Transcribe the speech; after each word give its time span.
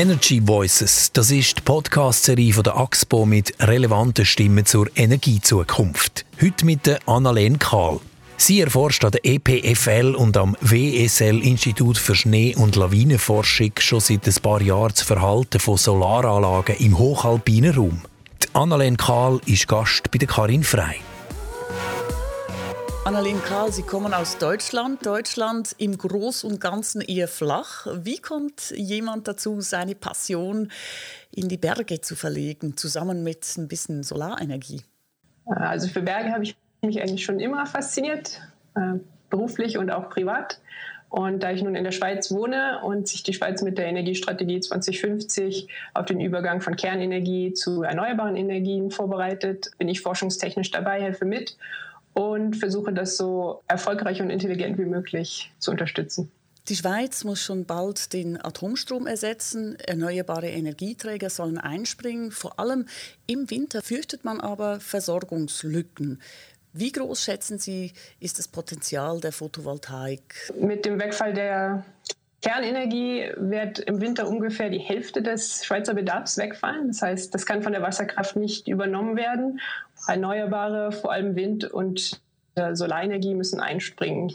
Energy 0.00 0.40
Voices, 0.42 1.12
das 1.12 1.30
ist 1.30 1.58
die 1.58 1.60
Podcast-Serie 1.60 2.54
der 2.62 2.74
AXPO 2.74 3.26
mit 3.26 3.52
relevanten 3.60 4.24
Stimmen 4.24 4.64
zur 4.64 4.88
Energiezukunft. 4.96 6.24
Heute 6.40 6.64
mit 6.64 6.86
der 6.86 7.06
Annalene 7.06 7.58
Kahl. 7.58 8.00
Sie 8.38 8.62
erforscht 8.62 9.04
an 9.04 9.10
der 9.10 9.26
EPFL 9.26 10.14
und 10.16 10.38
am 10.38 10.56
WSL 10.62 11.42
Institut 11.42 11.98
für 11.98 12.14
Schnee- 12.14 12.56
und 12.56 12.76
Lawinenforschung 12.76 13.72
schon 13.78 14.00
seit 14.00 14.26
ein 14.26 14.34
paar 14.42 14.62
Jahren 14.62 14.88
das 14.88 15.02
Verhalten 15.02 15.60
von 15.60 15.76
Solaranlagen 15.76 16.76
im 16.76 16.96
hochalpinen 16.96 17.74
Raum. 17.74 18.00
Die 18.42 18.54
Annalene 18.54 18.96
Kahl 18.96 19.38
ist 19.44 19.68
Gast 19.68 20.10
bei 20.10 20.16
der 20.16 20.28
Karin 20.28 20.64
Frey. 20.64 20.96
Annalene 23.10 23.40
Karl, 23.40 23.72
Sie 23.72 23.82
kommen 23.82 24.14
aus 24.14 24.38
Deutschland. 24.38 25.04
Deutschland 25.04 25.74
im 25.78 25.98
Groß 25.98 26.44
und 26.44 26.60
Ganzen 26.60 27.00
eher 27.00 27.26
flach. 27.26 27.88
Wie 28.04 28.18
kommt 28.18 28.70
jemand 28.76 29.26
dazu, 29.26 29.60
seine 29.60 29.96
Passion 29.96 30.70
in 31.32 31.48
die 31.48 31.56
Berge 31.56 32.00
zu 32.00 32.14
verlegen, 32.14 32.76
zusammen 32.76 33.24
mit 33.24 33.44
ein 33.58 33.66
bisschen 33.66 34.04
Solarenergie? 34.04 34.82
Also 35.44 35.88
für 35.88 36.02
Berge 36.02 36.30
habe 36.30 36.44
ich 36.44 36.56
mich 36.82 37.02
eigentlich 37.02 37.24
schon 37.24 37.40
immer 37.40 37.66
fasziniert, 37.66 38.40
äh, 38.76 39.00
beruflich 39.28 39.76
und 39.76 39.90
auch 39.90 40.08
privat. 40.08 40.60
Und 41.08 41.42
da 41.42 41.50
ich 41.50 41.64
nun 41.64 41.74
in 41.74 41.82
der 41.82 41.90
Schweiz 41.90 42.30
wohne 42.30 42.78
und 42.84 43.08
sich 43.08 43.24
die 43.24 43.34
Schweiz 43.34 43.60
mit 43.62 43.76
der 43.76 43.86
Energiestrategie 43.86 44.60
2050 44.60 45.66
auf 45.94 46.06
den 46.06 46.20
Übergang 46.20 46.60
von 46.60 46.76
Kernenergie 46.76 47.54
zu 47.54 47.82
erneuerbaren 47.82 48.36
Energien 48.36 48.92
vorbereitet, 48.92 49.72
bin 49.78 49.88
ich 49.88 50.00
forschungstechnisch 50.00 50.70
dabei, 50.70 51.02
helfe 51.02 51.24
mit 51.24 51.56
und 52.14 52.56
versuche 52.56 52.92
das 52.92 53.16
so 53.16 53.62
erfolgreich 53.68 54.20
und 54.20 54.30
intelligent 54.30 54.78
wie 54.78 54.84
möglich 54.84 55.52
zu 55.58 55.70
unterstützen. 55.70 56.30
Die 56.68 56.76
Schweiz 56.76 57.24
muss 57.24 57.40
schon 57.40 57.64
bald 57.64 58.12
den 58.12 58.40
Atomstrom 58.40 59.06
ersetzen. 59.06 59.76
Erneuerbare 59.80 60.48
Energieträger 60.48 61.30
sollen 61.30 61.58
einspringen. 61.58 62.30
Vor 62.30 62.60
allem 62.60 62.86
im 63.26 63.50
Winter 63.50 63.82
fürchtet 63.82 64.24
man 64.24 64.40
aber 64.40 64.78
Versorgungslücken. 64.78 66.20
Wie 66.72 66.92
groß 66.92 67.24
schätzen 67.24 67.58
Sie, 67.58 67.92
ist 68.20 68.38
das 68.38 68.46
Potenzial 68.46 69.20
der 69.20 69.32
Photovoltaik? 69.32 70.52
Mit 70.60 70.84
dem 70.84 71.00
Wegfall 71.00 71.34
der 71.34 71.84
Kernenergie 72.42 73.30
wird 73.36 73.80
im 73.80 74.00
Winter 74.00 74.26
ungefähr 74.26 74.70
die 74.70 74.78
Hälfte 74.78 75.22
des 75.22 75.64
Schweizer 75.64 75.92
Bedarfs 75.92 76.38
wegfallen. 76.38 76.88
Das 76.88 77.02
heißt, 77.02 77.34
das 77.34 77.44
kann 77.44 77.62
von 77.62 77.72
der 77.72 77.82
Wasserkraft 77.82 78.36
nicht 78.36 78.66
übernommen 78.66 79.16
werden. 79.16 79.60
Erneuerbare, 80.08 80.92
vor 80.92 81.12
allem 81.12 81.36
Wind 81.36 81.64
und 81.64 82.22
äh, 82.54 82.74
Solarenergie 82.74 83.34
müssen 83.34 83.60
einspringen. 83.60 84.32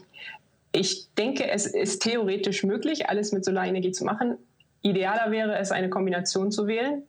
Ich 0.72 1.10
denke, 1.18 1.50
es 1.50 1.66
ist 1.66 2.04
theoretisch 2.04 2.64
möglich, 2.64 3.10
alles 3.10 3.32
mit 3.32 3.44
Solarenergie 3.44 3.92
zu 3.92 4.06
machen. 4.06 4.38
Idealer 4.82 5.32
wäre 5.32 5.58
es, 5.58 5.72
eine 5.72 5.90
Kombination 5.90 6.52
zu 6.52 6.68
wählen. 6.68 7.04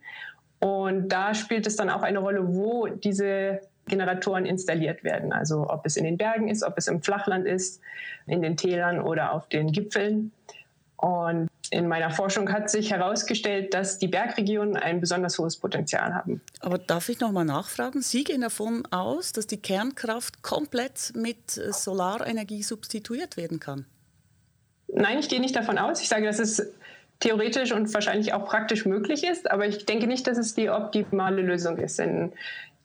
Und 0.61 1.09
da 1.09 1.35
spielt 1.35 1.67
es 1.67 1.77
dann 1.77 1.91
auch 1.91 2.03
eine 2.03 2.21
Rolle, 2.21 2.55
wo 2.55 2.87
diese 2.87 3.61
Generatoren 3.87 4.47
installiert 4.47 5.05
werden. 5.05 5.33
Also 5.33 5.69
ob 5.69 5.85
es 5.85 5.97
in 5.97 6.05
den 6.05 6.17
Bergen 6.17 6.49
ist, 6.49 6.63
ob 6.63 6.79
es 6.79 6.89
im 6.89 7.03
Flachland 7.03 7.47
ist, 7.47 7.81
in 8.27 8.41
den 8.41 8.57
Tälern 8.57 9.01
oder 9.01 9.33
auf 9.33 9.49
den 9.49 9.73
Gipfeln. 9.73 10.33
Und 10.97 11.49
in 11.71 11.89
meiner 11.89 12.11
Forschung 12.11 12.51
hat 12.53 12.71
sich 12.71 12.91
herausgestellt, 12.91 13.75
dass 13.75 13.99
die 13.99 14.09
Bergregionen 14.09 14.77
ein 14.77 15.01
besonders 15.01 15.39
hohes 15.39 15.57
Potenzial 15.57 16.15
haben. 16.15 16.41
Aber 16.61 16.79
darf 16.79 17.09
ich 17.09 17.21
noch 17.21 17.33
mal 17.33 17.45
nachfragen? 17.45 18.03
Sie 18.03 18.25
gehen 18.25 18.41
davon 18.41 18.87
aus, 18.91 19.33
dass 19.33 19.47
die 19.47 19.59
Kernkraft 19.59 20.43
komplett 20.43 21.13
mit 21.15 21.51
Solarenergie 21.51 22.63
substituiert 22.63 23.37
werden 23.37 23.61
kann? 23.61 23.85
Nein, 24.89 25.19
ich 25.19 25.29
gehe 25.29 25.41
nicht 25.41 25.57
davon 25.57 25.79
aus. 25.79 26.01
Ich 26.01 26.09
sage, 26.09 26.25
dass 26.25 26.39
es 26.39 26.67
theoretisch 27.21 27.73
und 27.73 27.93
wahrscheinlich 27.93 28.33
auch 28.33 28.47
praktisch 28.47 28.87
möglich 28.87 29.25
ist, 29.25 29.51
aber 29.51 29.67
ich 29.67 29.85
denke 29.87 30.07
nicht, 30.07 30.27
dass 30.27 30.39
es 30.39 30.55
die 30.55 30.71
optimale 30.71 31.43
Lösung 31.43 31.79
ist. 31.79 31.99
Denn 31.99 32.33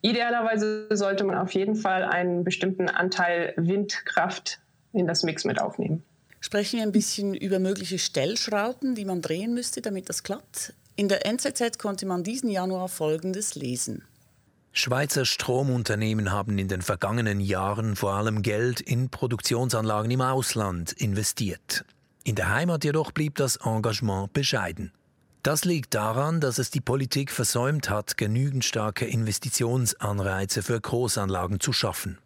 idealerweise 0.00 0.88
sollte 0.90 1.24
man 1.24 1.36
auf 1.38 1.52
jeden 1.52 1.76
Fall 1.76 2.04
einen 2.04 2.44
bestimmten 2.44 2.88
Anteil 2.88 3.54
Windkraft 3.56 4.58
in 4.92 5.06
das 5.06 5.22
Mix 5.22 5.44
mit 5.44 5.60
aufnehmen 5.60 6.02
sprechen 6.42 6.76
wir 6.76 6.82
ein 6.82 6.92
bisschen 6.92 7.32
über 7.32 7.58
mögliche 7.58 7.98
Stellschrauben, 7.98 8.94
die 8.94 9.06
man 9.06 9.22
drehen 9.22 9.54
müsste, 9.54 9.80
damit 9.80 10.10
das 10.10 10.22
klappt. 10.22 10.74
In 10.96 11.08
der 11.08 11.24
NZZ 11.24 11.78
konnte 11.78 12.04
man 12.04 12.22
diesen 12.22 12.50
Januar 12.50 12.88
Folgendes 12.90 13.54
lesen. 13.54 14.02
Schweizer 14.74 15.24
Stromunternehmen 15.24 16.32
haben 16.32 16.58
in 16.58 16.68
den 16.68 16.82
vergangenen 16.82 17.40
Jahren 17.40 17.96
vor 17.96 18.14
allem 18.14 18.42
Geld 18.42 18.80
in 18.80 19.08
Produktionsanlagen 19.10 20.10
im 20.10 20.20
Ausland 20.20 20.92
investiert. 20.92 21.84
In 22.24 22.34
der 22.34 22.50
Heimat 22.50 22.84
jedoch 22.84 23.12
blieb 23.12 23.36
das 23.36 23.56
Engagement 23.56 24.32
bescheiden. 24.32 24.92
Das 25.42 25.64
liegt 25.64 25.94
daran, 25.94 26.40
dass 26.40 26.58
es 26.58 26.70
die 26.70 26.80
Politik 26.80 27.30
versäumt 27.32 27.90
hat, 27.90 28.16
genügend 28.16 28.64
starke 28.64 29.06
Investitionsanreize 29.06 30.62
für 30.62 30.80
Großanlagen 30.80 31.60
zu 31.60 31.72
schaffen. 31.72 32.18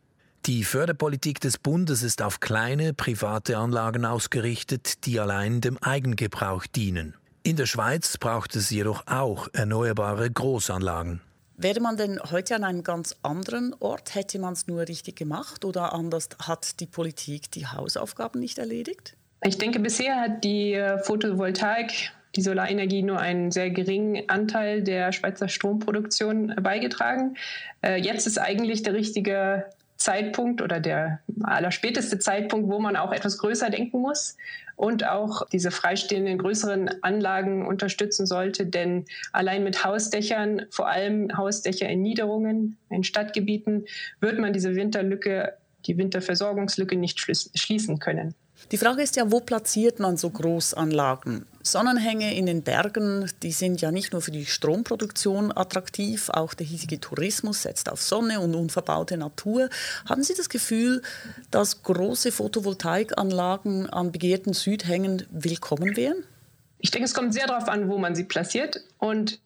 Die 0.44 0.62
Förderpolitik 0.62 1.40
des 1.40 1.58
Bundes 1.58 2.02
ist 2.02 2.22
auf 2.22 2.40
kleine 2.40 2.94
private 2.94 3.56
Anlagen 3.56 4.04
ausgerichtet, 4.04 5.04
die 5.06 5.18
allein 5.18 5.60
dem 5.60 5.78
Eigengebrauch 5.78 6.66
dienen. 6.66 7.14
In 7.42 7.56
der 7.56 7.66
Schweiz 7.66 8.16
braucht 8.18 8.54
es 8.56 8.70
jedoch 8.70 9.06
auch 9.06 9.48
erneuerbare 9.52 10.30
Großanlagen. 10.30 11.20
Wäre 11.56 11.80
man 11.80 11.96
denn 11.96 12.20
heute 12.30 12.54
an 12.54 12.64
einem 12.64 12.82
ganz 12.82 13.16
anderen 13.22 13.74
Ort? 13.80 14.14
Hätte 14.14 14.38
man 14.38 14.52
es 14.52 14.66
nur 14.66 14.86
richtig 14.86 15.16
gemacht 15.16 15.64
oder 15.64 15.94
anders 15.94 16.28
hat 16.42 16.80
die 16.80 16.86
Politik 16.86 17.50
die 17.50 17.66
Hausaufgaben 17.66 18.40
nicht 18.40 18.58
erledigt? 18.58 19.16
Ich 19.42 19.56
denke, 19.56 19.80
bisher 19.80 20.20
hat 20.20 20.44
die 20.44 20.74
äh, 20.74 20.98
Photovoltaik, 20.98 22.12
die 22.34 22.42
Solarenergie 22.42 23.02
nur 23.02 23.20
einen 23.20 23.50
sehr 23.52 23.70
geringen 23.70 24.28
Anteil 24.28 24.82
der 24.82 25.12
Schweizer 25.12 25.48
Stromproduktion 25.48 26.54
beigetragen. 26.62 27.36
Äh, 27.80 28.02
jetzt 28.02 28.26
ist 28.26 28.38
eigentlich 28.38 28.82
der 28.82 28.92
richtige 28.92 29.64
Zeitpunkt 30.06 30.62
oder 30.62 30.78
der 30.78 31.18
allerspäteste 31.42 32.20
Zeitpunkt, 32.20 32.70
wo 32.70 32.78
man 32.78 32.94
auch 32.94 33.10
etwas 33.10 33.38
größer 33.38 33.70
denken 33.70 34.00
muss 34.00 34.36
und 34.76 35.04
auch 35.04 35.48
diese 35.48 35.72
freistehenden 35.72 36.38
größeren 36.38 37.02
Anlagen 37.02 37.66
unterstützen 37.66 38.24
sollte. 38.24 38.66
Denn 38.66 39.06
allein 39.32 39.64
mit 39.64 39.84
Hausdächern, 39.84 40.66
vor 40.70 40.88
allem 40.88 41.36
Hausdächer 41.36 41.88
in 41.88 42.02
Niederungen, 42.02 42.76
in 42.88 43.02
Stadtgebieten, 43.02 43.86
wird 44.20 44.38
man 44.38 44.52
diese 44.52 44.76
Winterlücke, 44.76 45.54
die 45.86 45.98
Winterversorgungslücke 45.98 46.94
nicht 46.96 47.18
schließen 47.18 47.98
können. 47.98 48.36
Die 48.72 48.78
Frage 48.78 49.02
ist 49.02 49.16
ja, 49.16 49.30
wo 49.30 49.40
platziert 49.40 50.00
man 50.00 50.16
so 50.16 50.30
Großanlagen? 50.30 51.46
Sonnenhänge 51.62 52.34
in 52.34 52.46
den 52.46 52.62
Bergen, 52.62 53.30
die 53.42 53.52
sind 53.52 53.80
ja 53.80 53.92
nicht 53.92 54.12
nur 54.12 54.22
für 54.22 54.30
die 54.30 54.46
Stromproduktion 54.46 55.56
attraktiv, 55.56 56.30
auch 56.30 56.54
der 56.54 56.66
hiesige 56.66 57.00
Tourismus 57.00 57.62
setzt 57.62 57.90
auf 57.90 58.02
Sonne 58.02 58.40
und 58.40 58.54
unverbaute 58.54 59.16
Natur. 59.16 59.68
Haben 60.08 60.22
Sie 60.22 60.34
das 60.34 60.48
Gefühl, 60.48 61.02
dass 61.50 61.82
große 61.82 62.32
Photovoltaikanlagen 62.32 63.90
an 63.90 64.12
begehrten 64.12 64.52
Südhängen 64.52 65.26
willkommen 65.30 65.96
wären? 65.96 66.24
Ich 66.78 66.90
denke, 66.90 67.06
es 67.06 67.14
kommt 67.14 67.34
sehr 67.34 67.46
darauf 67.46 67.68
an, 67.68 67.88
wo 67.88 67.98
man 67.98 68.14
sie 68.14 68.24
platziert. 68.24 68.80
Und 68.98 69.40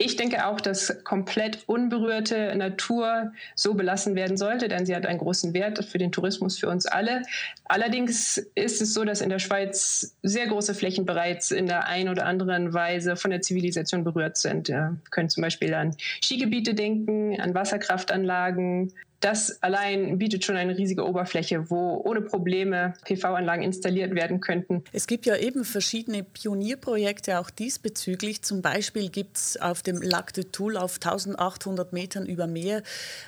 ich 0.00 0.14
denke 0.14 0.46
auch, 0.46 0.60
dass 0.60 1.02
komplett 1.02 1.64
unberührte 1.66 2.54
Natur 2.54 3.32
so 3.56 3.74
belassen 3.74 4.14
werden 4.14 4.36
sollte, 4.36 4.68
denn 4.68 4.86
sie 4.86 4.94
hat 4.94 5.04
einen 5.04 5.18
großen 5.18 5.54
Wert 5.54 5.84
für 5.84 5.98
den 5.98 6.12
Tourismus 6.12 6.56
für 6.56 6.68
uns 6.68 6.86
alle. 6.86 7.22
Allerdings 7.64 8.38
ist 8.54 8.80
es 8.80 8.94
so, 8.94 9.04
dass 9.04 9.20
in 9.20 9.28
der 9.28 9.40
Schweiz 9.40 10.16
sehr 10.22 10.46
große 10.46 10.74
Flächen 10.74 11.04
bereits 11.04 11.50
in 11.50 11.66
der 11.66 11.88
einen 11.88 12.08
oder 12.08 12.26
anderen 12.26 12.72
Weise 12.72 13.16
von 13.16 13.32
der 13.32 13.42
Zivilisation 13.42 14.04
berührt 14.04 14.36
sind. 14.36 14.68
Wir 14.68 14.96
können 15.10 15.30
zum 15.30 15.42
Beispiel 15.42 15.74
an 15.74 15.96
Skigebiete 16.22 16.74
denken, 16.74 17.40
an 17.40 17.54
Wasserkraftanlagen, 17.54 18.92
das 19.20 19.62
allein 19.62 20.18
bietet 20.18 20.44
schon 20.44 20.56
eine 20.56 20.76
riesige 20.76 21.04
Oberfläche, 21.04 21.70
wo 21.70 22.00
ohne 22.04 22.20
Probleme 22.20 22.94
PV-Anlagen 23.04 23.62
installiert 23.62 24.14
werden 24.14 24.40
könnten. 24.40 24.84
Es 24.92 25.06
gibt 25.08 25.26
ja 25.26 25.36
eben 25.36 25.64
verschiedene 25.64 26.22
Pionierprojekte 26.22 27.40
auch 27.40 27.50
diesbezüglich. 27.50 28.42
Zum 28.42 28.62
Beispiel 28.62 29.08
gibt 29.08 29.36
es 29.36 29.56
auf 29.60 29.82
dem 29.82 30.00
Lac 30.00 30.32
de 30.34 30.44
Toul 30.44 30.76
auf 30.76 30.94
1800 30.96 31.92
Metern 31.92 32.26
über 32.26 32.46
Meer 32.46 32.82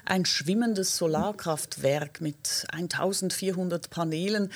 ein 0.05 0.25
schwimmendes 0.25 0.97
Solarkraftwerk 0.97 2.21
mit 2.21 2.67
1400 2.73 3.91
Paneelen. 3.91 4.53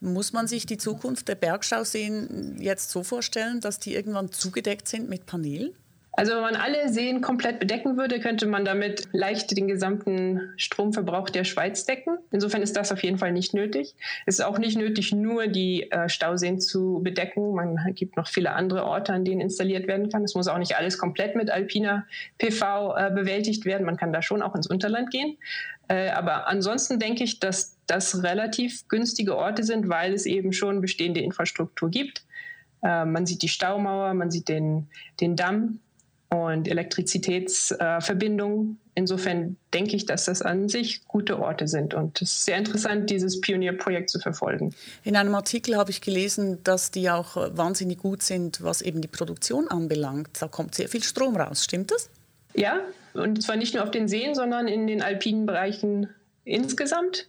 Muss 0.00 0.32
man 0.32 0.46
sich 0.46 0.64
die 0.64 0.78
Zukunft 0.78 1.28
der 1.28 1.34
Bergstauseen 1.34 2.56
jetzt 2.60 2.90
so 2.90 3.02
vorstellen, 3.02 3.60
dass 3.60 3.78
die 3.78 3.94
irgendwann 3.94 4.32
zugedeckt 4.32 4.88
sind 4.88 5.10
mit 5.10 5.26
Paneelen? 5.26 5.74
Also 6.18 6.32
wenn 6.32 6.40
man 6.40 6.56
alle 6.56 6.88
Seen 6.88 7.20
komplett 7.20 7.60
bedecken 7.60 7.96
würde, 7.96 8.18
könnte 8.18 8.46
man 8.46 8.64
damit 8.64 9.04
leicht 9.12 9.56
den 9.56 9.68
gesamten 9.68 10.52
Stromverbrauch 10.56 11.30
der 11.30 11.44
Schweiz 11.44 11.84
decken. 11.84 12.18
Insofern 12.32 12.60
ist 12.60 12.76
das 12.76 12.90
auf 12.90 13.04
jeden 13.04 13.18
Fall 13.18 13.30
nicht 13.30 13.54
nötig. 13.54 13.94
Es 14.26 14.40
ist 14.40 14.44
auch 14.44 14.58
nicht 14.58 14.76
nötig, 14.76 15.12
nur 15.12 15.46
die 15.46 15.88
äh, 15.92 16.08
Stauseen 16.08 16.58
zu 16.58 16.98
bedecken. 17.04 17.54
Man 17.54 17.78
gibt 17.94 18.16
noch 18.16 18.26
viele 18.26 18.50
andere 18.50 18.84
Orte, 18.84 19.12
an 19.12 19.24
denen 19.24 19.40
installiert 19.40 19.86
werden 19.86 20.10
kann. 20.10 20.24
Es 20.24 20.34
muss 20.34 20.48
auch 20.48 20.58
nicht 20.58 20.76
alles 20.76 20.98
komplett 20.98 21.36
mit 21.36 21.50
alpiner 21.50 22.04
PV 22.38 22.96
äh, 22.96 23.10
bewältigt 23.12 23.64
werden. 23.64 23.86
Man 23.86 23.96
kann 23.96 24.12
da 24.12 24.20
schon 24.20 24.42
auch 24.42 24.56
ins 24.56 24.66
Unterland 24.66 25.12
gehen. 25.12 25.38
Äh, 25.86 26.10
aber 26.10 26.48
ansonsten 26.48 26.98
denke 26.98 27.22
ich, 27.22 27.38
dass 27.38 27.76
das 27.86 28.24
relativ 28.24 28.88
günstige 28.88 29.36
Orte 29.36 29.62
sind, 29.62 29.88
weil 29.88 30.14
es 30.14 30.26
eben 30.26 30.52
schon 30.52 30.80
bestehende 30.80 31.20
Infrastruktur 31.20 31.90
gibt 31.90 32.24
Äh, 32.82 33.04
man 33.04 33.24
sieht 33.24 33.42
die 33.42 33.48
Staumauer, 33.48 34.14
man 34.14 34.32
sieht 34.32 34.48
den, 34.48 34.88
den 35.20 35.36
Damm 35.36 35.78
und 36.30 36.68
Elektrizitätsverbindungen. 36.68 38.72
Äh, 38.72 38.88
Insofern 38.98 39.56
denke 39.72 39.94
ich, 39.94 40.06
dass 40.06 40.24
das 40.24 40.42
an 40.42 40.68
sich 40.68 41.06
gute 41.06 41.38
Orte 41.38 41.68
sind. 41.68 41.94
Und 41.94 42.20
es 42.20 42.32
ist 42.32 42.44
sehr 42.46 42.56
interessant, 42.56 43.10
dieses 43.10 43.40
Pionierprojekt 43.40 44.10
zu 44.10 44.18
verfolgen. 44.18 44.74
In 45.04 45.14
einem 45.14 45.36
Artikel 45.36 45.76
habe 45.76 45.92
ich 45.92 46.00
gelesen, 46.00 46.58
dass 46.64 46.90
die 46.90 47.08
auch 47.08 47.36
wahnsinnig 47.56 47.98
gut 47.98 48.24
sind, 48.24 48.60
was 48.60 48.82
eben 48.82 49.00
die 49.00 49.06
Produktion 49.06 49.68
anbelangt. 49.68 50.30
Da 50.40 50.48
kommt 50.48 50.74
sehr 50.74 50.88
viel 50.88 51.04
Strom 51.04 51.36
raus. 51.36 51.62
Stimmt 51.62 51.92
das? 51.92 52.10
Ja, 52.56 52.80
und 53.14 53.40
zwar 53.40 53.54
nicht 53.54 53.74
nur 53.74 53.84
auf 53.84 53.92
den 53.92 54.08
Seen, 54.08 54.34
sondern 54.34 54.66
in 54.66 54.88
den 54.88 55.00
alpinen 55.00 55.46
Bereichen 55.46 56.08
insgesamt. 56.48 57.28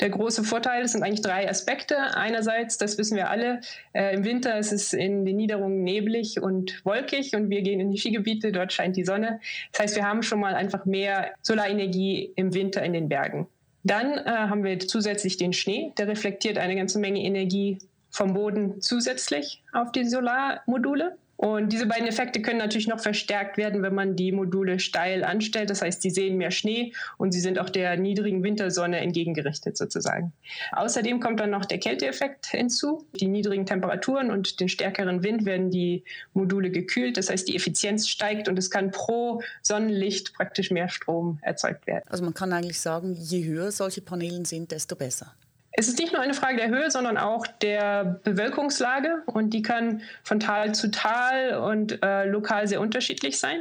Der 0.00 0.10
große 0.10 0.44
Vorteil 0.44 0.86
sind 0.88 1.02
eigentlich 1.02 1.22
drei 1.22 1.48
Aspekte. 1.48 1.96
Einerseits, 2.14 2.78
das 2.78 2.98
wissen 2.98 3.16
wir 3.16 3.30
alle, 3.30 3.60
äh, 3.92 4.14
im 4.14 4.24
Winter 4.24 4.58
ist 4.58 4.72
es 4.72 4.92
in 4.92 5.24
den 5.24 5.36
Niederungen 5.36 5.82
neblig 5.82 6.40
und 6.40 6.84
wolkig 6.84 7.34
und 7.34 7.50
wir 7.50 7.62
gehen 7.62 7.80
in 7.80 7.90
die 7.90 7.98
Skigebiete, 7.98 8.52
dort 8.52 8.72
scheint 8.72 8.96
die 8.96 9.04
Sonne. 9.04 9.40
Das 9.72 9.82
heißt, 9.82 9.96
wir 9.96 10.06
haben 10.06 10.22
schon 10.22 10.40
mal 10.40 10.54
einfach 10.54 10.86
mehr 10.86 11.32
Solarenergie 11.42 12.32
im 12.36 12.54
Winter 12.54 12.82
in 12.82 12.92
den 12.92 13.08
Bergen. 13.08 13.46
Dann 13.82 14.12
äh, 14.12 14.24
haben 14.24 14.64
wir 14.64 14.78
zusätzlich 14.78 15.36
den 15.36 15.52
Schnee, 15.52 15.92
der 15.98 16.08
reflektiert 16.08 16.58
eine 16.58 16.76
ganze 16.76 16.98
Menge 16.98 17.22
Energie 17.22 17.78
vom 18.10 18.34
Boden 18.34 18.80
zusätzlich 18.80 19.62
auf 19.72 19.92
die 19.92 20.04
Solarmodule. 20.04 21.16
Und 21.40 21.72
diese 21.72 21.86
beiden 21.86 22.06
Effekte 22.06 22.42
können 22.42 22.58
natürlich 22.58 22.86
noch 22.86 23.00
verstärkt 23.00 23.56
werden, 23.56 23.82
wenn 23.82 23.94
man 23.94 24.14
die 24.14 24.30
Module 24.30 24.78
steil 24.78 25.24
anstellt. 25.24 25.70
Das 25.70 25.80
heißt, 25.80 26.02
sie 26.02 26.10
sehen 26.10 26.36
mehr 26.36 26.50
Schnee 26.50 26.92
und 27.16 27.32
sie 27.32 27.40
sind 27.40 27.58
auch 27.58 27.70
der 27.70 27.96
niedrigen 27.96 28.42
Wintersonne 28.42 28.98
entgegengerichtet 28.98 29.74
sozusagen. 29.74 30.34
Außerdem 30.72 31.18
kommt 31.18 31.40
dann 31.40 31.48
noch 31.48 31.64
der 31.64 31.78
Kälteeffekt 31.78 32.48
hinzu. 32.48 33.06
Die 33.18 33.26
niedrigen 33.26 33.64
Temperaturen 33.64 34.30
und 34.30 34.60
den 34.60 34.68
stärkeren 34.68 35.22
Wind 35.22 35.46
werden 35.46 35.70
die 35.70 36.04
Module 36.34 36.70
gekühlt. 36.70 37.16
Das 37.16 37.30
heißt, 37.30 37.48
die 37.48 37.56
Effizienz 37.56 38.06
steigt 38.06 38.46
und 38.46 38.58
es 38.58 38.70
kann 38.70 38.90
pro 38.90 39.40
Sonnenlicht 39.62 40.34
praktisch 40.34 40.70
mehr 40.70 40.90
Strom 40.90 41.38
erzeugt 41.40 41.86
werden. 41.86 42.04
Also 42.10 42.22
man 42.22 42.34
kann 42.34 42.52
eigentlich 42.52 42.80
sagen, 42.80 43.16
je 43.18 43.46
höher 43.46 43.72
solche 43.72 44.02
Paneelen 44.02 44.44
sind, 44.44 44.72
desto 44.72 44.94
besser. 44.94 45.34
Es 45.72 45.88
ist 45.88 45.98
nicht 45.98 46.12
nur 46.12 46.20
eine 46.20 46.34
Frage 46.34 46.56
der 46.56 46.68
Höhe, 46.68 46.90
sondern 46.90 47.16
auch 47.16 47.46
der 47.46 48.20
Bewölkungslage 48.24 49.22
und 49.26 49.50
die 49.50 49.62
kann 49.62 50.02
von 50.22 50.40
Tal 50.40 50.74
zu 50.74 50.90
Tal 50.90 51.54
und 51.58 52.02
äh, 52.02 52.24
lokal 52.24 52.66
sehr 52.66 52.80
unterschiedlich 52.80 53.38
sein. 53.38 53.60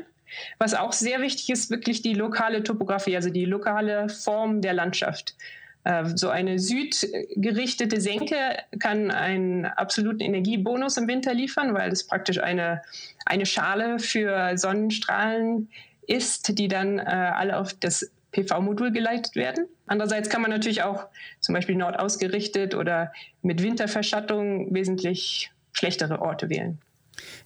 Was 0.57 0.73
auch 0.73 0.93
sehr 0.93 1.21
wichtig 1.21 1.49
ist, 1.49 1.69
wirklich 1.71 2.01
die 2.01 2.13
lokale 2.13 2.63
Topografie, 2.63 3.15
also 3.15 3.29
die 3.29 3.45
lokale 3.45 4.09
Form 4.09 4.61
der 4.61 4.73
Landschaft. 4.73 5.35
Äh, 5.83 6.05
so 6.15 6.29
eine 6.29 6.59
südgerichtete 6.59 8.01
Senke 8.01 8.35
kann 8.79 9.11
einen 9.11 9.65
absoluten 9.65 10.21
Energiebonus 10.21 10.97
im 10.97 11.07
Winter 11.07 11.33
liefern, 11.33 11.73
weil 11.73 11.91
es 11.91 12.05
praktisch 12.05 12.39
eine, 12.39 12.81
eine 13.25 13.45
Schale 13.45 13.99
für 13.99 14.57
Sonnenstrahlen 14.57 15.69
ist, 16.07 16.57
die 16.57 16.67
dann 16.67 16.99
äh, 16.99 17.03
alle 17.03 17.57
auf 17.57 17.73
das 17.73 18.11
PV-Modul 18.31 18.91
geleitet 18.91 19.35
werden. 19.35 19.67
Andererseits 19.87 20.29
kann 20.29 20.41
man 20.41 20.51
natürlich 20.51 20.83
auch 20.83 21.07
zum 21.39 21.55
Beispiel 21.55 21.75
nordausgerichtet 21.75 22.75
oder 22.75 23.11
mit 23.41 23.61
Winterverschattung 23.63 24.73
wesentlich 24.73 25.51
schlechtere 25.73 26.21
Orte 26.21 26.49
wählen. 26.49 26.79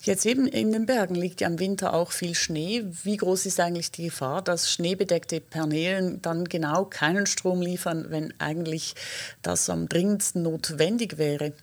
Jetzt 0.02 0.26
eben 0.26 0.48
in 0.48 0.72
den 0.72 0.86
Bergen 0.86 1.16
liegt 1.16 1.42
ja 1.42 1.48
im 1.48 1.60
Winter 1.60 1.94
auch 1.94 2.12
viel 2.12 2.36
Schnee. 2.36 2.84
Wie 3.04 3.18
groß 3.18 3.46
ist 3.46 3.60
eigentlich 3.60 3.92
die 3.92 4.06
Gefahr, 4.06 4.42
dass 4.42 4.72
schneebedeckte 4.72 5.40
Paneelen 5.42 6.22
dann 6.22 6.46
genau 6.46 6.86
keinen 6.86 7.26
Strom 7.26 7.62
liefern, 7.62 8.06
wenn 8.10 8.34
eigentlich 8.40 8.96
das 9.42 9.70
am 9.70 9.90
dringendsten 9.90 10.44
notwendig 10.44 11.18
wäre? 11.18 11.54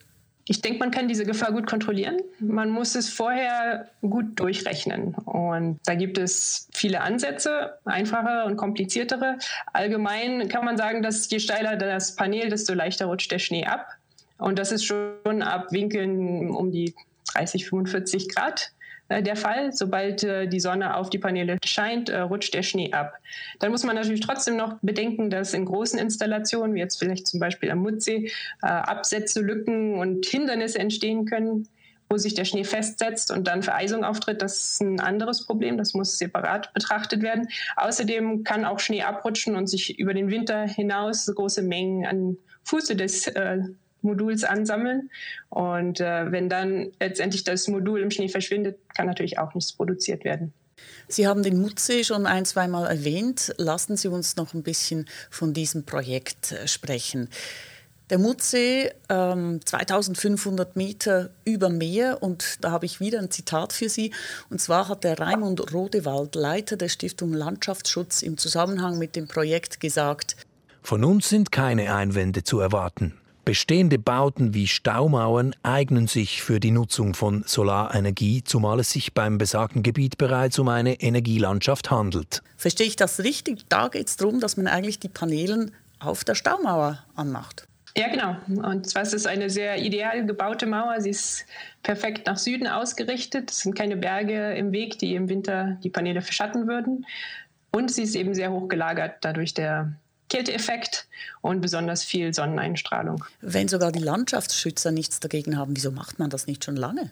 Ich 0.51 0.59
denke, 0.59 0.79
man 0.79 0.91
kann 0.91 1.07
diese 1.07 1.23
Gefahr 1.23 1.53
gut 1.53 1.65
kontrollieren. 1.65 2.17
Man 2.39 2.71
muss 2.71 2.95
es 2.95 3.07
vorher 3.07 3.87
gut 4.01 4.37
durchrechnen. 4.37 5.13
Und 5.13 5.79
da 5.85 5.95
gibt 5.95 6.17
es 6.17 6.67
viele 6.73 6.99
Ansätze, 6.99 7.77
einfache 7.85 8.43
und 8.43 8.57
kompliziertere. 8.57 9.37
Allgemein 9.71 10.49
kann 10.49 10.65
man 10.65 10.75
sagen, 10.75 11.03
dass 11.03 11.29
je 11.31 11.39
steiler 11.39 11.77
das 11.77 12.17
Panel, 12.17 12.49
desto 12.49 12.73
leichter 12.73 13.05
rutscht 13.05 13.31
der 13.31 13.39
Schnee 13.39 13.65
ab. 13.65 13.95
Und 14.39 14.59
das 14.59 14.73
ist 14.73 14.83
schon 14.83 15.41
ab 15.41 15.71
Winkeln 15.71 16.49
um 16.49 16.69
die 16.69 16.95
30, 17.33 17.69
45 17.69 18.27
Grad. 18.27 18.73
Äh, 19.11 19.21
der 19.21 19.35
Fall. 19.35 19.73
Sobald 19.73 20.23
äh, 20.23 20.47
die 20.47 20.59
Sonne 20.59 20.95
auf 20.95 21.09
die 21.09 21.19
Paneele 21.19 21.57
scheint, 21.65 22.09
äh, 22.09 22.21
rutscht 22.21 22.53
der 22.53 22.63
Schnee 22.63 22.93
ab. 22.93 23.13
Dann 23.59 23.71
muss 23.71 23.83
man 23.83 23.95
natürlich 23.95 24.21
trotzdem 24.21 24.55
noch 24.55 24.77
bedenken, 24.81 25.29
dass 25.29 25.53
in 25.53 25.65
großen 25.65 25.99
Installationen, 25.99 26.75
wie 26.75 26.79
jetzt 26.79 26.97
vielleicht 26.97 27.27
zum 27.27 27.39
Beispiel 27.39 27.71
am 27.71 27.79
Mutsee, 27.79 28.31
Absätze, 28.61 29.41
Lücken 29.41 29.95
und 29.95 30.25
Hindernisse 30.25 30.79
entstehen 30.79 31.25
können 31.25 31.67
wo 32.09 32.17
sich 32.17 32.33
der 32.33 32.43
Schnee 32.43 32.65
festsetzt 32.65 33.31
und 33.31 33.47
dann 33.47 33.63
Vereisung 33.63 34.03
auftritt, 34.03 34.41
das 34.41 34.71
ist 34.71 34.81
ein 34.81 34.99
anderes 34.99 35.45
Problem. 35.45 35.77
Das 35.77 35.93
muss 35.93 36.17
separat 36.17 36.73
betrachtet 36.73 37.21
werden. 37.21 37.47
Außerdem 37.77 38.43
kann 38.43 38.65
auch 38.65 38.79
Schnee 38.79 39.01
abrutschen 39.03 39.55
und 39.55 39.67
sich 39.67 39.97
über 39.97 40.13
den 40.13 40.29
Winter 40.29 40.67
hinaus 40.67 41.31
große 41.33 41.61
Mengen 41.61 42.05
an 42.05 42.37
Fuße 42.65 42.97
des 42.97 43.27
äh, 43.27 43.59
Moduls 44.01 44.43
ansammeln. 44.43 45.09
Und 45.49 45.99
äh, 45.99 46.31
wenn 46.31 46.49
dann 46.49 46.91
letztendlich 46.99 47.43
das 47.43 47.67
Modul 47.67 48.01
im 48.01 48.11
Schnee 48.11 48.29
verschwindet, 48.29 48.77
kann 48.95 49.07
natürlich 49.07 49.39
auch 49.39 49.53
nichts 49.53 49.73
produziert 49.73 50.23
werden. 50.23 50.53
Sie 51.07 51.27
haben 51.27 51.43
den 51.43 51.61
Mutze 51.61 52.03
schon 52.03 52.25
ein, 52.25 52.45
zweimal 52.45 52.87
erwähnt. 52.87 53.53
Lassen 53.57 53.97
Sie 53.97 54.07
uns 54.07 54.35
noch 54.35 54.53
ein 54.53 54.63
bisschen 54.63 55.07
von 55.29 55.53
diesem 55.53 55.85
Projekt 55.85 56.51
äh, 56.53 56.67
sprechen. 56.67 57.29
Der 58.11 58.19
Mutsee, 58.19 58.91
ähm, 59.07 59.61
2500 59.63 60.75
Meter 60.75 61.29
über 61.45 61.69
Meer 61.69 62.21
und 62.21 62.57
da 62.59 62.71
habe 62.71 62.85
ich 62.85 62.99
wieder 62.99 63.19
ein 63.19 63.31
Zitat 63.31 63.71
für 63.71 63.87
Sie. 63.87 64.11
Und 64.49 64.59
zwar 64.59 64.89
hat 64.89 65.05
der 65.05 65.17
Raimund 65.17 65.73
Rodewald, 65.73 66.35
Leiter 66.35 66.75
der 66.75 66.89
Stiftung 66.89 67.31
Landschaftsschutz, 67.31 68.21
im 68.21 68.37
Zusammenhang 68.37 68.97
mit 68.97 69.15
dem 69.15 69.29
Projekt 69.29 69.79
gesagt, 69.79 70.35
Von 70.81 71.05
uns 71.05 71.29
sind 71.29 71.53
keine 71.53 71.95
Einwände 71.95 72.43
zu 72.43 72.59
erwarten. 72.59 73.13
Bestehende 73.51 73.99
Bauten 73.99 74.53
wie 74.53 74.65
Staumauern 74.65 75.53
eignen 75.61 76.07
sich 76.07 76.41
für 76.41 76.61
die 76.61 76.71
Nutzung 76.71 77.13
von 77.13 77.43
Solarenergie, 77.45 78.45
zumal 78.45 78.79
es 78.79 78.91
sich 78.91 79.13
beim 79.13 79.37
besagten 79.37 79.83
Gebiet 79.83 80.17
bereits 80.17 80.57
um 80.57 80.69
eine 80.69 81.01
Energielandschaft 81.01 81.91
handelt. 81.91 82.43
Verstehe 82.55 82.87
ich 82.87 82.95
das 82.95 83.19
richtig? 83.19 83.65
Da 83.67 83.89
geht 83.89 84.07
es 84.07 84.15
darum, 84.15 84.39
dass 84.39 84.55
man 84.55 84.67
eigentlich 84.67 84.99
die 84.99 85.09
Paneelen 85.09 85.73
auf 85.99 86.23
der 86.23 86.35
Staumauer 86.35 86.99
anmacht. 87.17 87.67
Ja, 87.97 88.07
genau. 88.07 88.37
Und 88.47 88.89
zwar 88.89 89.01
ist 89.01 89.13
es 89.13 89.25
eine 89.25 89.49
sehr 89.49 89.83
ideal 89.83 90.25
gebaute 90.25 90.65
Mauer. 90.65 91.01
Sie 91.01 91.09
ist 91.09 91.45
perfekt 91.83 92.27
nach 92.27 92.37
Süden 92.37 92.67
ausgerichtet. 92.67 93.51
Es 93.51 93.59
sind 93.59 93.75
keine 93.75 93.97
Berge 93.97 94.53
im 94.53 94.71
Weg, 94.71 94.97
die 94.99 95.13
im 95.13 95.27
Winter 95.27 95.77
die 95.83 95.89
Paneele 95.89 96.21
verschatten 96.21 96.67
würden. 96.67 97.05
Und 97.73 97.91
sie 97.91 98.03
ist 98.03 98.15
eben 98.15 98.33
sehr 98.33 98.49
hoch 98.53 98.69
gelagert, 98.69 99.15
dadurch 99.19 99.53
der 99.53 99.91
Kälteeffekt 100.31 101.07
und 101.41 101.59
besonders 101.59 102.03
viel 102.03 102.33
Sonneneinstrahlung. 102.33 103.25
Wenn 103.41 103.67
sogar 103.67 103.91
die 103.91 103.99
Landschaftsschützer 103.99 104.91
nichts 104.91 105.19
dagegen 105.19 105.57
haben, 105.57 105.75
wieso 105.75 105.91
macht 105.91 106.19
man 106.19 106.29
das 106.29 106.47
nicht 106.47 106.63
schon 106.63 106.77
lange? 106.77 107.11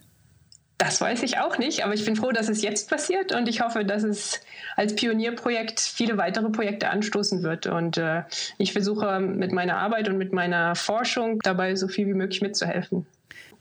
Das 0.77 1.01
weiß 1.01 1.23
ich 1.23 1.39
auch 1.39 1.57
nicht, 1.57 1.83
aber 1.83 1.93
ich 1.93 2.05
bin 2.05 2.15
froh, 2.15 2.31
dass 2.31 2.47
es 2.47 2.61
jetzt 2.61 2.89
passiert 2.89 3.33
und 3.33 3.49
ich 3.49 3.59
hoffe, 3.59 3.83
dass 3.83 4.03
es 4.03 4.39
als 4.77 4.95
Pionierprojekt 4.95 5.81
viele 5.81 6.17
weitere 6.17 6.49
Projekte 6.49 6.89
anstoßen 6.89 7.43
wird. 7.43 7.67
Und 7.67 7.97
äh, 7.97 8.23
ich 8.57 8.71
versuche 8.71 9.19
mit 9.19 9.51
meiner 9.51 9.75
Arbeit 9.75 10.07
und 10.07 10.17
mit 10.17 10.31
meiner 10.31 10.75
Forschung 10.75 11.39
dabei 11.43 11.75
so 11.75 11.89
viel 11.89 12.07
wie 12.07 12.13
möglich 12.13 12.41
mitzuhelfen. 12.41 13.05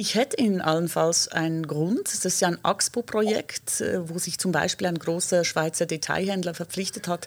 Ich 0.01 0.15
hätte 0.15 0.37
Ihnen 0.37 0.61
allenfalls 0.61 1.27
einen 1.27 1.67
Grund. 1.67 2.03
Das 2.05 2.25
ist 2.25 2.41
ja 2.41 2.47
ein 2.47 2.65
Axpo-Projekt, 2.65 3.81
äh, 3.81 4.09
wo 4.09 4.17
sich 4.19 4.39
zum 4.39 4.53
Beispiel 4.53 4.87
ein 4.87 4.97
großer 4.97 5.45
Schweizer 5.45 5.87
Detailhändler 5.87 6.55
verpflichtet 6.55 7.09
hat, 7.09 7.27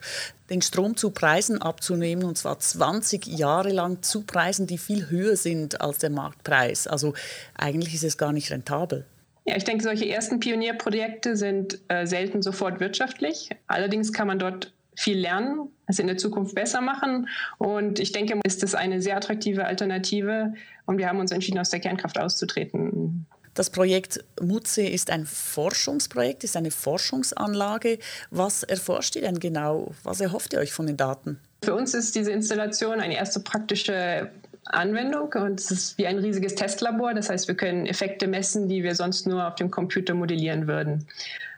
den 0.49 0.61
Strom 0.61 0.95
zu 0.95 1.11
Preisen 1.11 1.61
abzunehmen, 1.61 2.23
und 2.23 2.37
zwar 2.37 2.59
20 2.59 3.27
Jahre 3.27 3.71
lang 3.71 4.01
zu 4.03 4.21
Preisen, 4.21 4.67
die 4.67 4.77
viel 4.77 5.09
höher 5.09 5.35
sind 5.35 5.81
als 5.81 5.97
der 5.97 6.11
Marktpreis. 6.11 6.87
Also 6.87 7.13
eigentlich 7.57 7.93
ist 7.93 8.05
es 8.05 8.17
gar 8.17 8.31
nicht 8.31 8.49
rentabel. 8.51 9.05
Ja, 9.43 9.57
ich 9.57 9.65
denke, 9.65 9.83
solche 9.83 10.07
ersten 10.07 10.39
Pionierprojekte 10.39 11.35
sind 11.35 11.79
äh, 11.89 12.05
selten 12.05 12.41
sofort 12.41 12.79
wirtschaftlich. 12.79 13.49
Allerdings 13.67 14.13
kann 14.13 14.27
man 14.27 14.39
dort 14.39 14.71
viel 15.01 15.17
lernen, 15.17 15.69
es 15.87 15.99
in 15.99 16.07
der 16.07 16.17
Zukunft 16.17 16.55
besser 16.55 16.81
machen. 16.81 17.27
Und 17.57 17.99
ich 17.99 18.11
denke, 18.11 18.39
ist 18.43 18.63
das 18.63 18.75
eine 18.75 19.01
sehr 19.01 19.17
attraktive 19.17 19.65
Alternative. 19.65 20.53
Und 20.85 20.97
wir 20.97 21.07
haben 21.07 21.19
uns 21.19 21.31
entschieden, 21.31 21.59
aus 21.59 21.69
der 21.69 21.79
Kernkraft 21.79 22.19
auszutreten. 22.19 23.25
Das 23.53 23.69
Projekt 23.69 24.23
MUTSE 24.41 24.83
ist 24.83 25.11
ein 25.11 25.25
Forschungsprojekt, 25.25 26.45
ist 26.45 26.55
eine 26.55 26.71
Forschungsanlage. 26.71 27.99
Was 28.29 28.63
erforscht 28.63 29.17
ihr 29.17 29.23
denn 29.23 29.39
genau? 29.39 29.91
Was 30.03 30.21
erhofft 30.21 30.53
ihr 30.53 30.59
euch 30.59 30.71
von 30.71 30.87
den 30.87 30.95
Daten? 30.95 31.39
Für 31.63 31.75
uns 31.75 31.93
ist 31.93 32.15
diese 32.15 32.31
Installation 32.31 33.01
eine 33.01 33.15
erste 33.15 33.41
praktische 33.41 34.31
Anwendung 34.65 35.33
und 35.33 35.59
es 35.59 35.69
ist 35.69 35.97
wie 35.97 36.07
ein 36.07 36.17
riesiges 36.17 36.55
Testlabor. 36.55 37.13
Das 37.13 37.29
heißt, 37.29 37.47
wir 37.47 37.55
können 37.55 37.85
Effekte 37.87 38.27
messen, 38.27 38.69
die 38.69 38.83
wir 38.83 38.95
sonst 38.95 39.27
nur 39.27 39.47
auf 39.47 39.55
dem 39.55 39.69
Computer 39.69 40.13
modellieren 40.13 40.67
würden. 40.67 41.07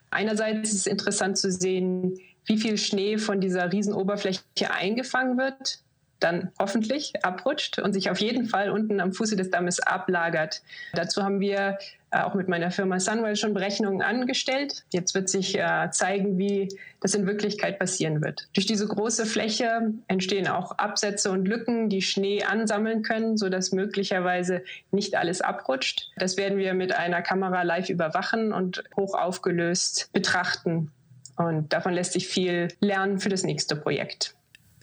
Einerseits 0.10 0.70
ist 0.70 0.80
es 0.80 0.88
interessant 0.88 1.38
zu 1.38 1.52
sehen, 1.52 2.20
wie 2.46 2.58
viel 2.58 2.78
Schnee 2.78 3.18
von 3.18 3.40
dieser 3.40 3.72
Riesenoberfläche 3.72 4.42
eingefangen 4.70 5.38
wird. 5.38 5.80
dann 6.20 6.54
hoffentlich 6.58 7.26
abrutscht 7.26 7.80
und 7.80 7.92
sich 7.92 8.10
auf 8.10 8.22
jeden 8.22 8.46
Fall 8.46 8.70
unten 8.70 9.02
am 9.02 9.12
Fuße 9.12 9.36
des 9.36 9.50
Dammes 9.50 9.82
ablagert. 9.82 10.62
Dazu 10.94 11.22
haben 11.22 11.42
wir 11.42 11.78
äh, 12.14 12.22
auch 12.22 12.36
mit 12.36 12.48
meiner 12.48 12.70
Firma 12.72 13.00
Sunwell 13.00 13.36
schon 13.36 13.54
Berechnungen 13.54 14.02
angestellt. 14.02 14.86
Jetzt 14.94 15.16
wird 15.16 15.30
sich 15.30 15.58
äh, 15.58 15.90
zeigen, 15.92 16.38
wie 16.38 16.70
das 17.02 17.16
in 17.16 17.26
Wirklichkeit 17.26 17.80
passieren 17.80 18.22
wird. 18.22 18.48
Durch 18.54 18.68
diese 18.68 18.88
große 18.88 19.26
Fläche 19.26 19.92
entstehen 20.08 20.48
auch 20.48 20.78
Absätze 20.78 21.32
und 21.32 21.48
Lücken, 21.48 21.90
die 21.90 22.04
Schnee 22.04 22.44
ansammeln 22.44 23.02
können, 23.02 23.36
sodass 23.36 23.72
möglicherweise 23.72 24.64
nicht 24.92 25.16
alles 25.16 25.42
abrutscht. 25.42 26.12
Das 26.18 26.38
werden 26.38 26.60
wir 26.60 26.76
mit 26.76 26.94
einer 26.96 27.22
Kamera 27.22 27.64
live 27.64 27.90
überwachen 27.90 28.54
und 28.54 28.84
hoch 28.96 29.16
aufgelöst 29.16 30.10
betrachten. 30.14 30.92
Und 31.36 31.74
davon 31.74 31.94
lässt 31.94 32.14
sich 32.14 32.28
viel 32.28 32.68
lernen 32.80 33.20
für 33.20 33.30
das 33.30 33.44
nächste 33.44 33.76
Projekt. 33.76 34.36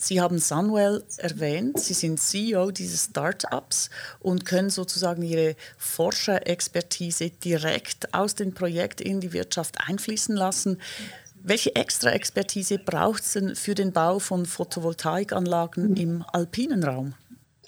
Sie 0.03 0.19
haben 0.19 0.39
Sunwell 0.39 1.05
erwähnt. 1.19 1.79
Sie 1.79 1.93
sind 1.93 2.19
CEO 2.19 2.71
dieses 2.71 3.05
Startups 3.05 3.91
und 4.19 4.47
können 4.47 4.71
sozusagen 4.71 5.23
Ihre 5.23 5.57
Forscherexpertise 5.77 7.29
direkt 7.31 8.15
aus 8.15 8.35
dem 8.35 8.55
Projekt 8.55 9.03
in 9.03 9.21
die 9.21 9.35
Wirtschaft 9.35 9.77
einfließen 9.87 10.35
lassen. 10.35 10.81
Welche 11.43 11.77
extra 11.77 12.13
Expertise 12.13 12.79
braucht 12.79 13.23
es 13.23 13.33
denn 13.35 13.55
für 13.55 13.75
den 13.75 13.93
Bau 13.93 14.19
von 14.19 14.47
Photovoltaikanlagen 14.47 15.95
im 15.97 16.25
alpinen 16.33 16.83
Raum? 16.83 17.15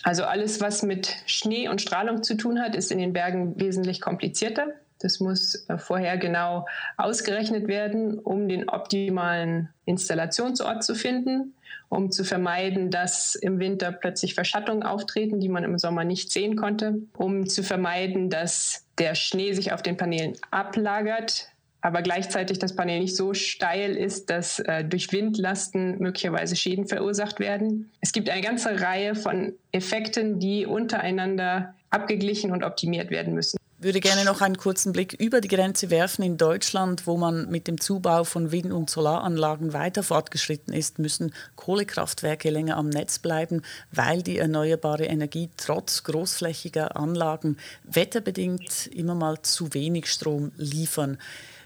Also 0.02 0.24
alles, 0.24 0.60
was 0.60 0.82
mit 0.82 1.14
Schnee 1.26 1.68
und 1.68 1.82
Strahlung 1.82 2.22
zu 2.22 2.36
tun 2.36 2.60
hat, 2.60 2.74
ist 2.74 2.90
in 2.90 2.98
den 2.98 3.12
Bergen 3.12 3.60
wesentlich 3.60 4.00
komplizierter. 4.00 4.68
Das 5.02 5.20
muss 5.20 5.68
äh, 5.68 5.78
vorher 5.78 6.16
genau 6.16 6.66
ausgerechnet 6.96 7.66
werden, 7.68 8.18
um 8.18 8.48
den 8.48 8.68
optimalen 8.68 9.68
Installationsort 9.84 10.84
zu 10.84 10.94
finden, 10.94 11.54
um 11.88 12.10
zu 12.10 12.24
vermeiden, 12.24 12.90
dass 12.90 13.34
im 13.34 13.58
Winter 13.58 13.92
plötzlich 13.92 14.34
Verschattungen 14.34 14.82
auftreten, 14.82 15.40
die 15.40 15.48
man 15.48 15.64
im 15.64 15.78
Sommer 15.78 16.04
nicht 16.04 16.30
sehen 16.30 16.56
konnte, 16.56 17.00
um 17.16 17.48
zu 17.48 17.62
vermeiden, 17.62 18.30
dass 18.30 18.86
der 18.98 19.14
Schnee 19.14 19.52
sich 19.52 19.72
auf 19.72 19.82
den 19.82 19.96
Paneelen 19.96 20.34
ablagert, 20.50 21.48
aber 21.80 22.02
gleichzeitig 22.02 22.60
das 22.60 22.76
Panel 22.76 23.00
nicht 23.00 23.16
so 23.16 23.34
steil 23.34 23.96
ist, 23.96 24.30
dass 24.30 24.60
äh, 24.60 24.84
durch 24.84 25.12
Windlasten 25.12 25.98
möglicherweise 25.98 26.54
Schäden 26.54 26.86
verursacht 26.86 27.40
werden. 27.40 27.90
Es 28.00 28.12
gibt 28.12 28.30
eine 28.30 28.40
ganze 28.40 28.80
Reihe 28.80 29.16
von 29.16 29.54
Effekten, 29.72 30.38
die 30.38 30.64
untereinander 30.64 31.74
abgeglichen 31.90 32.52
und 32.52 32.62
optimiert 32.62 33.10
werden 33.10 33.34
müssen 33.34 33.58
würde 33.82 34.00
gerne 34.00 34.24
noch 34.24 34.40
einen 34.40 34.56
kurzen 34.56 34.92
Blick 34.92 35.14
über 35.14 35.40
die 35.40 35.48
Grenze 35.48 35.90
werfen. 35.90 36.22
In 36.22 36.36
Deutschland, 36.36 37.06
wo 37.06 37.16
man 37.16 37.50
mit 37.50 37.66
dem 37.66 37.80
Zubau 37.80 38.24
von 38.24 38.52
Wind- 38.52 38.72
und 38.72 38.88
Solaranlagen 38.90 39.72
weiter 39.72 40.02
fortgeschritten 40.02 40.72
ist, 40.72 40.98
müssen 40.98 41.32
Kohlekraftwerke 41.56 42.50
länger 42.50 42.76
am 42.76 42.88
Netz 42.88 43.18
bleiben, 43.18 43.62
weil 43.90 44.22
die 44.22 44.38
erneuerbare 44.38 45.04
Energie 45.04 45.50
trotz 45.56 46.04
großflächiger 46.04 46.96
Anlagen 46.96 47.56
wetterbedingt 47.84 48.86
immer 48.88 49.14
mal 49.14 49.42
zu 49.42 49.74
wenig 49.74 50.10
Strom 50.10 50.52
liefern. 50.56 51.18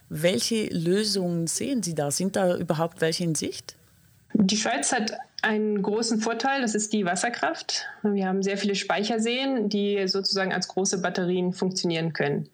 Welche 0.08 0.68
Lösungen 0.68 1.46
sehen 1.46 1.82
Sie 1.82 1.94
da? 1.94 2.10
Sind 2.10 2.36
da 2.36 2.56
überhaupt 2.56 3.00
welche 3.00 3.24
in 3.24 3.34
Sicht? 3.34 3.74
Die 4.32 4.56
Schweiz 4.56 4.92
hat 4.92 5.12
einen 5.42 5.82
großen 5.82 6.20
Vorteil, 6.20 6.62
das 6.62 6.74
ist 6.74 6.92
die 6.92 7.04
Wasserkraft. 7.04 7.86
Wir 8.02 8.26
haben 8.26 8.42
sehr 8.42 8.58
viele 8.58 8.74
Speicherseen, 8.74 9.68
die 9.68 10.06
sozusagen 10.08 10.52
als 10.52 10.68
große 10.68 11.00
Batterien 11.02 11.52
funktionieren 11.52 12.12
können. 12.12 12.48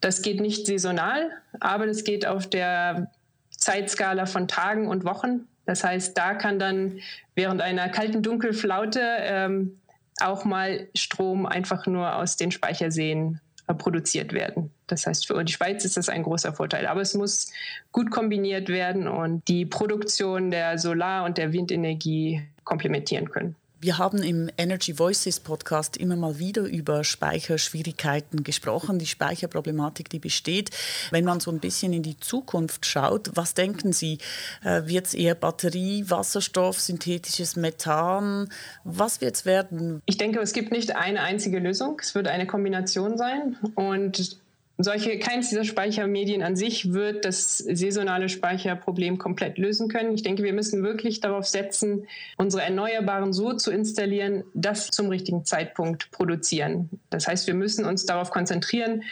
Das 0.00 0.22
geht 0.22 0.40
nicht 0.40 0.66
saisonal, 0.66 1.30
aber 1.60 1.86
das 1.86 2.04
geht 2.04 2.26
auf 2.26 2.48
der 2.48 3.10
Zeitskala 3.50 4.26
von 4.26 4.48
Tagen 4.48 4.88
und 4.88 5.04
Wochen. 5.04 5.48
Das 5.64 5.82
heißt, 5.82 6.16
da 6.16 6.34
kann 6.34 6.58
dann 6.58 7.00
während 7.34 7.60
einer 7.60 7.88
kalten 7.88 8.22
Dunkelflaute 8.22 9.00
ähm, 9.02 9.80
auch 10.20 10.44
mal 10.44 10.88
Strom 10.94 11.46
einfach 11.46 11.86
nur 11.86 12.16
aus 12.16 12.36
den 12.36 12.52
Speicherseen 12.52 13.40
produziert 13.74 14.32
werden. 14.32 14.70
Das 14.86 15.06
heißt, 15.06 15.26
für 15.26 15.42
die 15.44 15.52
Schweiz 15.52 15.84
ist 15.84 15.96
das 15.96 16.08
ein 16.08 16.22
großer 16.22 16.52
Vorteil. 16.52 16.86
Aber 16.86 17.00
es 17.00 17.14
muss 17.14 17.52
gut 17.92 18.10
kombiniert 18.10 18.68
werden 18.68 19.08
und 19.08 19.46
die 19.48 19.66
Produktion 19.66 20.50
der 20.50 20.78
Solar- 20.78 21.24
und 21.24 21.38
der 21.38 21.52
Windenergie 21.52 22.42
komplementieren 22.64 23.30
können. 23.30 23.56
Wir 23.78 23.98
haben 23.98 24.22
im 24.22 24.48
Energy 24.56 24.98
Voices 24.98 25.38
Podcast 25.38 25.98
immer 25.98 26.16
mal 26.16 26.38
wieder 26.38 26.62
über 26.62 27.04
Speicherschwierigkeiten 27.04 28.42
gesprochen, 28.42 28.98
die 28.98 29.06
Speicherproblematik, 29.06 30.08
die 30.08 30.18
besteht. 30.18 30.70
Wenn 31.10 31.26
man 31.26 31.40
so 31.40 31.50
ein 31.50 31.60
bisschen 31.60 31.92
in 31.92 32.02
die 32.02 32.18
Zukunft 32.18 32.86
schaut, 32.86 33.32
was 33.34 33.52
denken 33.52 33.92
Sie? 33.92 34.16
Äh, 34.64 34.86
wird 34.86 35.08
es 35.08 35.14
eher 35.14 35.34
Batterie, 35.34 36.08
Wasserstoff, 36.08 36.80
synthetisches 36.80 37.56
Methan? 37.56 38.48
Was 38.84 39.20
wird 39.20 39.34
es 39.34 39.44
werden? 39.44 40.00
Ich 40.06 40.16
denke, 40.16 40.40
es 40.40 40.54
gibt 40.54 40.72
nicht 40.72 40.96
eine 40.96 41.20
einzige 41.20 41.58
Lösung. 41.58 41.98
Es 42.00 42.14
wird 42.14 42.28
eine 42.28 42.46
Kombination 42.46 43.18
sein. 43.18 43.58
Und 43.74 44.38
solche, 44.78 45.18
keins 45.18 45.48
dieser 45.48 45.64
Speichermedien 45.64 46.42
an 46.42 46.56
sich 46.56 46.92
wird 46.92 47.24
das 47.24 47.58
saisonale 47.58 48.28
Speicherproblem 48.28 49.18
komplett 49.18 49.58
lösen 49.58 49.88
können. 49.88 50.14
Ich 50.14 50.22
denke, 50.22 50.42
wir 50.42 50.52
müssen 50.52 50.82
wirklich 50.82 51.20
darauf 51.20 51.46
setzen, 51.46 52.06
unsere 52.36 52.62
Erneuerbaren 52.62 53.32
so 53.32 53.54
zu 53.54 53.70
installieren, 53.70 54.44
dass 54.54 54.88
zum 54.88 55.08
richtigen 55.08 55.44
Zeitpunkt 55.44 56.10
produzieren. 56.10 56.90
Das 57.10 57.26
heißt, 57.26 57.46
wir 57.46 57.54
müssen 57.54 57.84
uns 57.86 58.04
darauf 58.04 58.30
konzentrieren, 58.30 59.02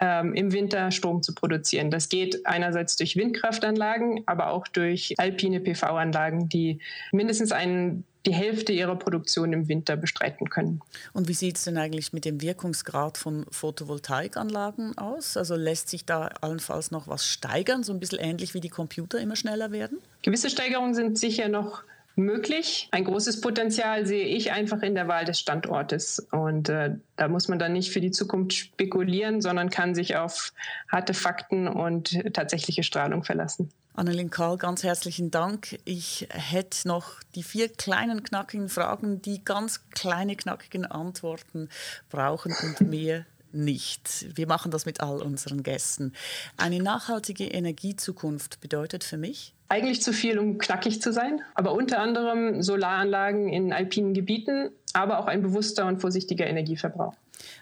ähm, 0.00 0.34
im 0.34 0.52
Winter 0.52 0.90
Strom 0.90 1.22
zu 1.22 1.34
produzieren. 1.34 1.90
Das 1.90 2.08
geht 2.08 2.46
einerseits 2.46 2.96
durch 2.96 3.16
Windkraftanlagen, 3.16 4.22
aber 4.26 4.48
auch 4.48 4.66
durch 4.66 5.14
alpine 5.18 5.60
PV-Anlagen, 5.60 6.48
die 6.48 6.80
mindestens 7.12 7.52
einen 7.52 8.04
die 8.26 8.34
Hälfte 8.34 8.72
ihrer 8.72 8.96
Produktion 8.96 9.52
im 9.52 9.68
Winter 9.68 9.96
bestreiten 9.96 10.48
können. 10.48 10.80
Und 11.12 11.28
wie 11.28 11.34
sieht 11.34 11.56
es 11.56 11.64
denn 11.64 11.76
eigentlich 11.76 12.12
mit 12.12 12.24
dem 12.24 12.40
Wirkungsgrad 12.40 13.18
von 13.18 13.46
Photovoltaikanlagen 13.50 14.96
aus? 14.96 15.36
Also 15.36 15.56
lässt 15.56 15.88
sich 15.88 16.04
da 16.04 16.30
allenfalls 16.40 16.90
noch 16.90 17.08
was 17.08 17.26
steigern, 17.26 17.82
so 17.82 17.92
ein 17.92 18.00
bisschen 18.00 18.20
ähnlich 18.20 18.54
wie 18.54 18.60
die 18.60 18.68
Computer 18.68 19.18
immer 19.18 19.36
schneller 19.36 19.72
werden? 19.72 19.98
Gewisse 20.22 20.50
Steigerungen 20.50 20.94
sind 20.94 21.18
sicher 21.18 21.48
noch 21.48 21.82
möglich. 22.16 22.88
Ein 22.90 23.04
großes 23.04 23.40
Potenzial 23.40 24.06
sehe 24.06 24.26
ich 24.26 24.52
einfach 24.52 24.82
in 24.82 24.94
der 24.94 25.08
Wahl 25.08 25.24
des 25.24 25.38
Standortes. 25.40 26.26
Und 26.30 26.68
äh, 26.68 26.96
da 27.16 27.28
muss 27.28 27.48
man 27.48 27.58
dann 27.58 27.72
nicht 27.72 27.90
für 27.90 28.00
die 28.00 28.10
Zukunft 28.10 28.52
spekulieren, 28.52 29.40
sondern 29.40 29.70
kann 29.70 29.94
sich 29.94 30.16
auf 30.16 30.52
harte 30.88 31.14
Fakten 31.14 31.68
und 31.68 32.18
tatsächliche 32.34 32.82
Strahlung 32.82 33.24
verlassen. 33.24 33.70
Annelien 33.94 34.30
Karl, 34.30 34.56
ganz 34.56 34.84
herzlichen 34.84 35.30
Dank. 35.30 35.78
Ich 35.84 36.26
hätte 36.30 36.88
noch 36.88 37.20
die 37.34 37.42
vier 37.42 37.68
kleinen 37.68 38.22
knackigen 38.22 38.70
Fragen, 38.70 39.20
die 39.20 39.44
ganz 39.44 39.90
kleine 39.90 40.34
knackigen 40.34 40.86
Antworten 40.86 41.68
brauchen 42.08 42.54
und 42.62 42.80
mehr 42.88 43.26
nicht. 43.52 44.34
Wir 44.34 44.46
machen 44.46 44.70
das 44.70 44.86
mit 44.86 45.02
all 45.02 45.20
unseren 45.20 45.62
Gästen. 45.62 46.14
Eine 46.56 46.82
nachhaltige 46.82 47.44
Energiezukunft 47.44 48.62
bedeutet 48.62 49.04
für 49.04 49.18
mich? 49.18 49.54
Eigentlich 49.68 50.00
zu 50.00 50.14
viel, 50.14 50.38
um 50.38 50.56
knackig 50.56 51.02
zu 51.02 51.12
sein, 51.12 51.42
aber 51.54 51.72
unter 51.72 51.98
anderem 52.00 52.62
Solaranlagen 52.62 53.50
in 53.50 53.74
alpinen 53.74 54.14
Gebieten, 54.14 54.70
aber 54.94 55.18
auch 55.18 55.26
ein 55.26 55.42
bewusster 55.42 55.86
und 55.86 56.00
vorsichtiger 56.00 56.46
Energieverbrauch. 56.46 57.14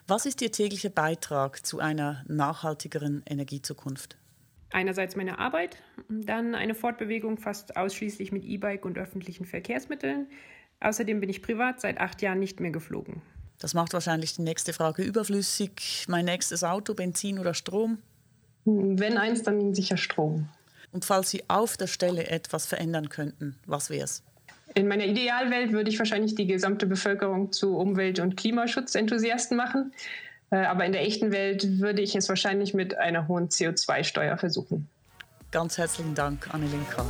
Was 0.06 0.26
ist 0.26 0.40
Ihr 0.42 0.52
täglicher 0.52 0.90
Beitrag 0.90 1.66
zu 1.66 1.80
einer 1.80 2.24
nachhaltigeren 2.28 3.24
Energiezukunft? 3.26 4.16
Einerseits 4.72 5.16
meine 5.16 5.38
Arbeit, 5.38 5.76
dann 6.08 6.54
eine 6.54 6.74
Fortbewegung 6.74 7.38
fast 7.38 7.76
ausschließlich 7.76 8.32
mit 8.32 8.44
E-Bike 8.44 8.84
und 8.84 8.98
öffentlichen 8.98 9.44
Verkehrsmitteln. 9.44 10.26
Außerdem 10.80 11.20
bin 11.20 11.28
ich 11.28 11.42
privat 11.42 11.80
seit 11.80 12.00
acht 12.00 12.22
Jahren 12.22 12.38
nicht 12.38 12.60
mehr 12.60 12.70
geflogen. 12.70 13.22
Das 13.58 13.74
macht 13.74 13.92
wahrscheinlich 13.92 14.34
die 14.34 14.42
nächste 14.42 14.72
Frage 14.72 15.02
überflüssig. 15.02 16.06
Mein 16.08 16.24
nächstes 16.24 16.64
Auto, 16.64 16.94
Benzin 16.94 17.38
oder 17.38 17.52
Strom? 17.52 17.98
Wenn 18.64 19.18
eins, 19.18 19.42
dann 19.42 19.74
sicher 19.74 19.96
Strom. 19.98 20.48
Und 20.92 21.04
falls 21.04 21.30
Sie 21.30 21.42
auf 21.48 21.76
der 21.76 21.86
Stelle 21.86 22.28
etwas 22.28 22.66
verändern 22.66 23.10
könnten, 23.10 23.56
was 23.66 23.90
wäre 23.90 24.04
es? 24.04 24.22
In 24.74 24.88
meiner 24.88 25.04
Idealwelt 25.04 25.72
würde 25.72 25.90
ich 25.90 25.98
wahrscheinlich 25.98 26.34
die 26.36 26.46
gesamte 26.46 26.86
Bevölkerung 26.86 27.52
zu 27.52 27.76
Umwelt- 27.76 28.20
und 28.20 28.36
Klimaschutzenthusiasten 28.36 29.56
machen. 29.56 29.92
Äh, 30.50 30.64
aber 30.64 30.84
in 30.84 30.92
der 30.92 31.02
echten 31.02 31.32
Welt 31.32 31.80
würde 31.80 32.02
ich 32.02 32.14
es 32.14 32.28
wahrscheinlich 32.28 32.74
mit 32.74 32.98
einer 32.98 33.28
hohen 33.28 33.48
CO2-Steuer 33.48 34.36
versuchen. 34.36 34.88
Ganz 35.50 35.78
herzlichen 35.78 36.14
Dank, 36.14 36.52
Annelien 36.52 36.86
Karl. 36.88 37.06